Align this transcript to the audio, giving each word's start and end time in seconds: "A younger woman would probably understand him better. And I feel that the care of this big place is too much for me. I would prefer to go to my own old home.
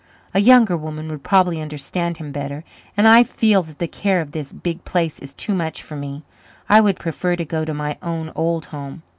"A 0.33 0.39
younger 0.39 0.75
woman 0.75 1.09
would 1.09 1.21
probably 1.21 1.61
understand 1.61 2.17
him 2.17 2.31
better. 2.31 2.63
And 2.97 3.07
I 3.07 3.21
feel 3.23 3.61
that 3.61 3.77
the 3.77 3.87
care 3.87 4.19
of 4.19 4.31
this 4.31 4.51
big 4.51 4.83
place 4.83 5.19
is 5.19 5.35
too 5.35 5.53
much 5.53 5.83
for 5.83 5.95
me. 5.95 6.23
I 6.67 6.81
would 6.81 6.95
prefer 6.97 7.35
to 7.35 7.45
go 7.45 7.63
to 7.65 7.73
my 7.75 7.99
own 8.01 8.31
old 8.35 8.65
home. 8.65 9.03